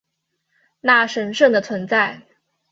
[0.79, 2.23] 那神圣的存在